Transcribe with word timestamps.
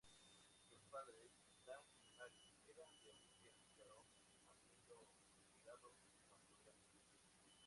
Sus 0.67 0.81
padres, 0.91 1.29
Dan 1.63 1.77
y 2.03 2.09
Mary, 2.17 2.55
eran 2.65 3.03
de 3.03 3.09
origen 3.11 3.45
húngaro, 3.67 4.07
habiendo 4.49 5.05
inmigrado 5.29 5.93
cuando 6.25 6.57
eran 6.57 6.81
niños. 6.89 7.59